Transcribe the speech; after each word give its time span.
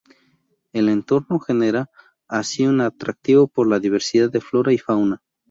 El 0.73 0.89
entorno 0.89 1.37
genera 1.37 1.91
así 2.27 2.65
un 2.65 2.81
atractivo 2.81 3.47
por 3.47 3.67
la 3.67 3.77
diversidad 3.79 4.31
de 4.31 4.41
flora 4.41 4.73
y 4.73 4.79
fauna. 4.79 5.21